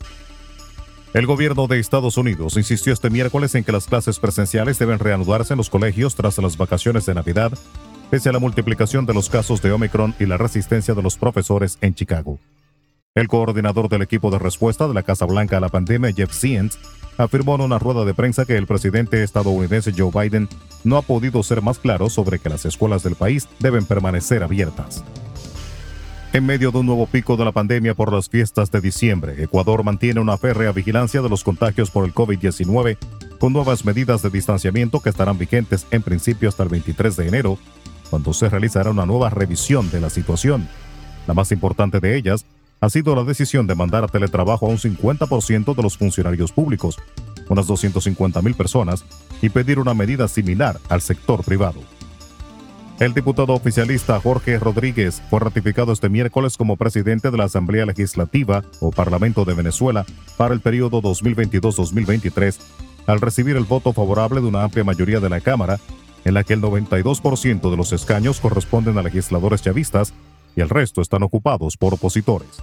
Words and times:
El 1.14 1.28
gobierno 1.28 1.68
de 1.68 1.80
Estados 1.80 2.18
Unidos 2.18 2.58
insistió 2.58 2.92
este 2.92 3.10
miércoles 3.10 3.56
en 3.56 3.64
que 3.64 3.72
las 3.72 3.86
clases 3.86 4.20
presenciales 4.20 4.78
deben 4.80 5.00
reanudarse 5.00 5.54
en 5.54 5.58
los 5.58 5.70
colegios 5.70 6.16
tras 6.16 6.38
las 6.40 6.58
vacaciones 6.58 7.06
de 7.06 7.14
Navidad, 7.14 7.54
pese 8.12 8.30
a 8.30 8.34
la 8.34 8.40
multiplicación 8.40 9.06
de 9.06 9.14
los 9.14 9.30
casos 9.30 9.62
de 9.62 9.72
Omicron 9.72 10.14
y 10.20 10.26
la 10.26 10.38
resistencia 10.38 10.94
de 10.94 11.02
los 11.02 11.18
profesores 11.18 11.78
en 11.80 11.96
Chicago. 11.96 12.38
El 13.14 13.30
coordinador 13.30 13.88
del 13.88 14.02
equipo 14.02 14.30
de 14.30 14.40
respuesta 14.40 14.90
de 14.90 14.94
la 14.94 15.04
Casa 15.04 15.26
Blanca 15.26 15.56
a 15.56 15.62
la 15.62 15.70
pandemia, 15.70 16.12
Jeff 16.12 16.34
Zients, 16.34 16.78
afirmó 17.18 17.56
en 17.56 17.62
una 17.62 17.80
rueda 17.80 18.06
de 18.06 18.14
prensa 18.14 18.46
que 18.46 18.58
el 18.58 18.68
presidente 18.68 19.24
estadounidense 19.24 19.94
Joe 19.96 20.12
Biden 20.12 20.50
no 20.84 20.98
ha 20.98 21.02
podido 21.02 21.44
ser 21.44 21.62
más 21.62 21.80
claro 21.80 22.10
sobre 22.10 22.40
que 22.40 22.50
las 22.50 22.66
escuelas 22.66 23.04
del 23.04 23.16
país 23.16 23.48
deben 23.60 23.86
permanecer 23.86 24.44
abiertas. 24.44 25.04
En 26.34 26.46
medio 26.46 26.72
de 26.72 26.80
un 26.80 26.86
nuevo 26.86 27.08
pico 27.08 27.38
de 27.38 27.46
la 27.46 27.54
pandemia 27.54 27.94
por 27.94 28.12
las 28.12 28.28
fiestas 28.28 28.70
de 28.70 28.82
diciembre, 28.82 29.42
Ecuador 29.42 29.86
mantiene 29.86 30.20
una 30.20 30.38
férrea 30.38 30.74
vigilancia 30.74 31.22
de 31.22 31.30
los 31.30 31.46
contagios 31.46 31.90
por 31.90 32.04
el 32.04 32.14
COVID-19 32.14 32.98
con 33.40 33.54
nuevas 33.54 33.86
medidas 33.86 34.22
de 34.22 34.30
distanciamiento 34.30 35.00
que 35.00 35.10
estarán 35.10 35.38
vigentes 35.38 35.88
en 35.92 36.02
principio 36.02 36.50
hasta 36.50 36.64
el 36.64 36.70
23 36.70 37.16
de 37.16 37.28
enero, 37.30 37.58
cuando 38.10 38.34
se 38.34 38.50
realizará 38.50 38.92
una 38.92 39.06
nueva 39.06 39.30
revisión 39.30 39.90
de 39.92 40.02
la 40.02 40.10
situación. 40.10 40.68
La 41.26 41.34
más 41.34 41.54
importante 41.54 42.02
de 42.02 42.18
ellas 42.18 42.46
ha 42.82 42.90
sido 42.90 43.16
la 43.16 43.24
decisión 43.24 43.68
de 43.68 43.76
mandar 43.76 44.04
a 44.04 44.08
teletrabajo 44.08 44.68
a 44.68 44.70
un 44.70 44.78
50% 44.78 45.76
de 45.76 45.84
los 45.84 45.98
funcionarios 45.98 46.52
públicos, 46.52 46.98
unas 47.50 47.68
250.000 47.68 48.56
personas, 48.56 49.06
y 49.42 49.50
pedir 49.50 49.80
una 49.80 49.94
medida 49.94 50.28
similar 50.28 50.80
al 50.90 51.02
sector 51.02 51.44
privado. 51.44 51.82
El 53.00 53.14
diputado 53.14 53.54
oficialista 53.54 54.20
Jorge 54.22 54.58
Rodríguez 54.58 55.22
fue 55.30 55.42
ratificado 55.42 55.92
este 55.92 56.08
miércoles 56.08 56.56
como 56.56 56.78
presidente 56.78 57.30
de 57.30 57.38
la 57.38 57.44
Asamblea 57.44 57.86
Legislativa 57.86 58.64
o 58.80 58.92
Parlamento 58.92 59.44
de 59.44 59.54
Venezuela 59.54 60.06
para 60.38 60.54
el 60.54 60.62
periodo 60.62 61.02
2022-2023, 61.02 62.58
al 63.08 63.20
recibir 63.20 63.58
el 63.58 63.66
voto 63.66 63.92
favorable 63.92 64.40
de 64.40 64.48
una 64.48 64.64
amplia 64.64 64.86
mayoría 64.86 65.20
de 65.20 65.30
la 65.30 65.42
Cámara, 65.42 65.78
en 66.24 66.34
la 66.34 66.46
que 66.46 66.54
el 66.54 66.62
92% 66.62 67.70
de 67.70 67.78
los 67.78 67.92
escaños 67.92 68.40
corresponden 68.40 68.98
a 68.98 69.04
legisladores 69.04 69.62
chavistas 69.62 70.14
y 70.56 70.62
el 70.62 70.70
resto 70.70 71.02
están 71.02 71.24
ocupados 71.24 71.78
por 71.78 71.94
opositores. 71.94 72.62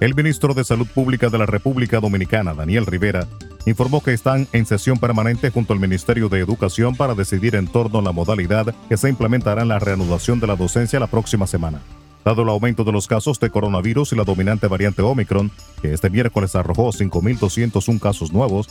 El 0.00 0.14
ministro 0.14 0.54
de 0.54 0.64
Salud 0.64 0.86
Pública 0.86 1.28
de 1.28 1.38
la 1.38 1.46
República 1.46 2.00
Dominicana, 2.00 2.52
Daniel 2.52 2.84
Rivera, 2.84 3.26
informó 3.64 4.02
que 4.02 4.12
están 4.12 4.48
en 4.52 4.66
sesión 4.66 4.98
permanente 4.98 5.50
junto 5.50 5.72
al 5.72 5.80
Ministerio 5.80 6.28
de 6.28 6.40
Educación 6.40 6.96
para 6.96 7.14
decidir 7.14 7.54
en 7.54 7.68
torno 7.68 8.00
a 8.00 8.02
la 8.02 8.12
modalidad 8.12 8.74
que 8.88 8.96
se 8.96 9.08
implementará 9.08 9.62
en 9.62 9.68
la 9.68 9.78
reanudación 9.78 10.40
de 10.40 10.46
la 10.46 10.56
docencia 10.56 11.00
la 11.00 11.06
próxima 11.06 11.46
semana. 11.46 11.80
Dado 12.24 12.42
el 12.42 12.48
aumento 12.48 12.84
de 12.84 12.92
los 12.92 13.06
casos 13.06 13.38
de 13.38 13.50
coronavirus 13.50 14.12
y 14.12 14.16
la 14.16 14.24
dominante 14.24 14.66
variante 14.66 15.02
Omicron, 15.02 15.50
que 15.80 15.92
este 15.92 16.10
miércoles 16.10 16.56
arrojó 16.56 16.88
5.201 16.88 18.00
casos 18.00 18.32
nuevos, 18.32 18.68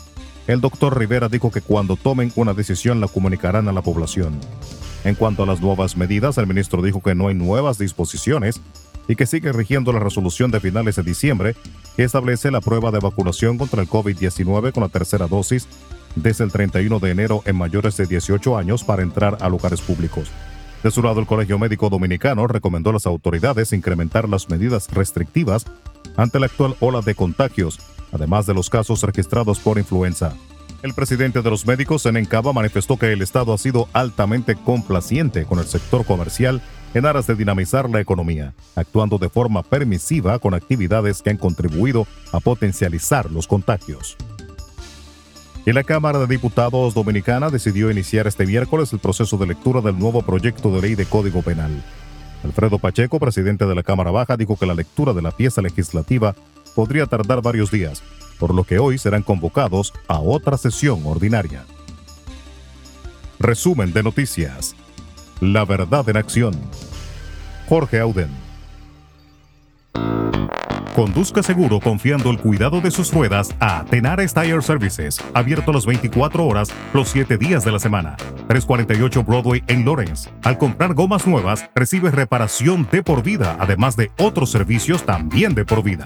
el 0.47 0.59
doctor 0.59 0.97
Rivera 0.97 1.29
dijo 1.29 1.51
que 1.51 1.61
cuando 1.61 1.95
tomen 1.95 2.33
una 2.35 2.53
decisión 2.53 2.99
la 2.99 3.07
comunicarán 3.07 3.67
a 3.67 3.71
la 3.71 3.81
población. 3.81 4.39
En 5.03 5.15
cuanto 5.15 5.43
a 5.43 5.45
las 5.45 5.61
nuevas 5.61 5.97
medidas, 5.97 6.37
el 6.37 6.47
ministro 6.47 6.81
dijo 6.81 7.01
que 7.01 7.15
no 7.15 7.27
hay 7.27 7.35
nuevas 7.35 7.77
disposiciones 7.77 8.61
y 9.07 9.15
que 9.15 9.25
sigue 9.25 9.51
rigiendo 9.51 9.91
la 9.91 9.99
resolución 9.99 10.49
de 10.49 10.61
finales 10.61 10.95
de 10.95 11.03
diciembre 11.03 11.55
que 11.95 12.03
establece 12.03 12.51
la 12.51 12.61
prueba 12.61 12.89
de 12.91 12.99
vacunación 12.99 13.57
contra 13.57 13.81
el 13.81 13.89
COVID-19 13.89 14.71
con 14.71 14.83
la 14.83 14.89
tercera 14.89 15.27
dosis 15.27 15.67
desde 16.15 16.45
el 16.45 16.51
31 16.51 16.99
de 16.99 17.11
enero 17.11 17.41
en 17.45 17.57
mayores 17.57 17.97
de 17.97 18.05
18 18.05 18.57
años 18.57 18.83
para 18.83 19.03
entrar 19.03 19.37
a 19.41 19.49
lugares 19.49 19.81
públicos. 19.81 20.29
De 20.83 20.91
su 20.91 21.01
lado, 21.01 21.19
el 21.19 21.25
Colegio 21.25 21.57
Médico 21.59 21.89
Dominicano 21.89 22.45
recomendó 22.47 22.89
a 22.91 22.93
las 22.93 23.05
autoridades 23.05 23.73
incrementar 23.73 24.29
las 24.29 24.49
medidas 24.49 24.89
restrictivas 24.91 25.65
ante 26.17 26.39
la 26.39 26.45
actual 26.47 26.75
ola 26.79 27.01
de 27.01 27.15
contagios, 27.15 27.79
además 28.11 28.45
de 28.45 28.53
los 28.53 28.69
casos 28.69 29.01
registrados 29.01 29.59
por 29.59 29.79
influenza. 29.79 30.35
El 30.83 30.93
presidente 30.93 31.41
de 31.41 31.49
los 31.49 31.65
médicos 31.65 32.05
en 32.07 32.17
Encaba 32.17 32.51
manifestó 32.51 32.97
que 32.97 33.13
el 33.13 33.21
Estado 33.21 33.53
ha 33.53 33.57
sido 33.57 33.87
altamente 33.93 34.57
complaciente 34.57 35.45
con 35.45 35.59
el 35.59 35.65
sector 35.65 36.05
comercial 36.05 36.61
en 36.93 37.05
aras 37.05 37.25
de 37.25 37.35
dinamizar 37.35 37.89
la 37.89 38.01
economía, 38.01 38.53
actuando 38.75 39.17
de 39.17 39.29
forma 39.29 39.63
permisiva 39.63 40.37
con 40.39 40.53
actividades 40.53 41.21
que 41.21 41.29
han 41.29 41.37
contribuido 41.37 42.05
a 42.33 42.41
potencializar 42.41 43.31
los 43.31 43.47
contagios. 43.47 44.17
Y 45.65 45.71
la 45.71 45.85
Cámara 45.85 46.19
de 46.19 46.27
Diputados 46.27 46.93
Dominicana 46.93 47.49
decidió 47.49 47.89
iniciar 47.89 48.27
este 48.27 48.45
miércoles 48.45 48.91
el 48.91 48.99
proceso 48.99 49.37
de 49.37 49.47
lectura 49.47 49.79
del 49.79 49.97
nuevo 49.97 50.21
proyecto 50.21 50.69
de 50.75 50.81
ley 50.81 50.95
de 50.95 51.05
Código 51.05 51.41
Penal. 51.41 51.81
Alfredo 52.43 52.77
Pacheco, 52.77 53.19
presidente 53.19 53.65
de 53.65 53.73
la 53.73 53.83
Cámara 53.83 54.11
Baja, 54.11 54.35
dijo 54.35 54.57
que 54.57 54.65
la 54.65 54.73
lectura 54.73 55.13
de 55.13 55.21
la 55.21 55.31
pieza 55.31 55.61
legislativa 55.61 56.35
podría 56.75 57.05
tardar 57.05 57.41
varios 57.41 57.71
días, 57.71 58.03
por 58.39 58.53
lo 58.53 58.63
que 58.63 58.79
hoy 58.79 58.97
serán 58.97 59.23
convocados 59.23 59.93
a 60.07 60.19
otra 60.19 60.57
sesión 60.57 61.01
ordinaria. 61.05 61.65
Resumen 63.39 63.93
de 63.93 64.03
noticias. 64.03 64.75
La 65.41 65.65
verdad 65.65 66.07
en 66.09 66.17
acción. 66.17 66.53
Jorge 67.67 67.99
Auden. 67.99 68.29
Conduzca 70.95 71.41
seguro 71.41 71.79
confiando 71.79 72.29
el 72.29 72.37
cuidado 72.37 72.79
de 72.79 72.91
sus 72.91 73.11
ruedas 73.11 73.55
a 73.59 73.83
Tenares 73.85 74.35
Tire 74.35 74.61
Services, 74.61 75.19
abierto 75.33 75.73
las 75.73 75.87
24 75.87 76.45
horas, 76.45 76.69
los 76.93 77.09
7 77.09 77.37
días 77.37 77.65
de 77.65 77.71
la 77.71 77.79
semana. 77.79 78.15
348 78.47 79.23
Broadway 79.23 79.63
en 79.67 79.85
Lawrence. 79.85 80.29
Al 80.43 80.59
comprar 80.59 80.93
gomas 80.93 81.25
nuevas, 81.25 81.67
recibe 81.73 82.11
reparación 82.11 82.87
de 82.91 83.01
por 83.01 83.23
vida, 83.23 83.57
además 83.59 83.97
de 83.97 84.11
otros 84.19 84.51
servicios 84.51 85.03
también 85.03 85.55
de 85.55 85.65
por 85.65 85.81
vida. 85.81 86.05